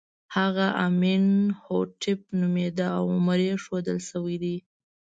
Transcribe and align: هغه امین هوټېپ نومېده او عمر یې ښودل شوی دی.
هغه 0.35 0.65
امین 0.85 1.25
هوټېپ 1.63 2.21
نومېده 2.39 2.87
او 2.97 3.03
عمر 3.15 3.39
یې 3.47 3.55
ښودل 3.63 3.99
شوی 4.09 4.35
دی. 4.43 4.55